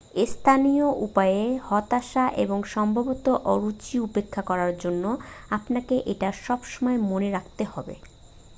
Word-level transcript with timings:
স্থানীয় 0.27 0.87
উপায়ে 1.05 1.41
হতাশা 1.67 2.25
এবং 2.43 2.59
সম্ভবত 2.73 3.25
অরুচি 3.51 3.95
উপেক্ষা 3.99 4.41
করার 4.49 4.73
জন্য 4.83 5.03
আপনাকে 5.49 5.95
এটা 6.11 6.29
সবসময় 6.45 6.99
মনে 7.09 7.29
রাখতে 7.31 7.63
হবে 7.65 7.95